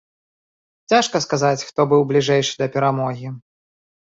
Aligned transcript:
Цяжка 0.93 1.21
сказаць, 1.25 1.65
хто 1.67 1.81
быў 1.91 2.01
бліжэйшы 2.13 2.53
да 2.63 2.67
перамогі. 2.77 3.27